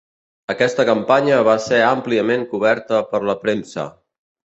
Aquesta 0.51 0.85
campanya 0.89 1.35
va 1.47 1.53
ser 1.65 1.81
àmpliament 1.89 2.45
coberta 2.55 3.03
per 3.13 3.21
la 3.31 3.37
premsa. 3.45 3.87